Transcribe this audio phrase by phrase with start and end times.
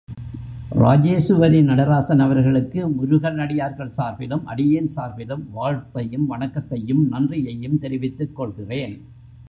[0.75, 8.95] இராஜேசுவரி நடராசன் அவர்களுக்கு முருகனடியார்கள் சார்பிலும் அடியேன் சார்பிலும் வாழ்த்தையும் வணக்கத்தையும் நன்றியையும் தெரிவித்துக் கொள்கிறேன்.